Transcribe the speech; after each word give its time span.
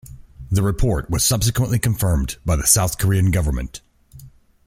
The 0.49 0.63
report 0.63 1.11
was 1.11 1.23
subsequently 1.23 1.77
confirmed 1.77 2.37
by 2.43 2.55
the 2.55 2.65
South 2.65 2.97
Korean 2.97 3.29
government. 3.29 3.81